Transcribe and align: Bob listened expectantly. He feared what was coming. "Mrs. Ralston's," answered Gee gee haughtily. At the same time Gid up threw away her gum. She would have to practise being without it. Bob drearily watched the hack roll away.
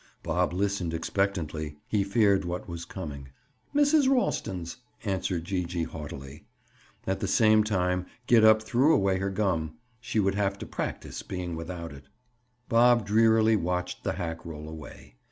Bob 0.23 0.51
listened 0.51 0.95
expectantly. 0.95 1.77
He 1.87 2.03
feared 2.03 2.43
what 2.43 2.67
was 2.67 2.85
coming. 2.85 3.27
"Mrs. 3.75 4.09
Ralston's," 4.09 4.77
answered 5.05 5.43
Gee 5.45 5.63
gee 5.63 5.83
haughtily. 5.83 6.43
At 7.05 7.19
the 7.19 7.27
same 7.27 7.63
time 7.63 8.07
Gid 8.25 8.43
up 8.43 8.63
threw 8.63 8.95
away 8.95 9.19
her 9.19 9.29
gum. 9.29 9.75
She 9.99 10.19
would 10.19 10.33
have 10.33 10.57
to 10.57 10.65
practise 10.65 11.21
being 11.21 11.55
without 11.55 11.91
it. 11.93 12.05
Bob 12.67 13.05
drearily 13.05 13.55
watched 13.55 14.03
the 14.03 14.13
hack 14.13 14.43
roll 14.43 14.67
away. 14.67 15.17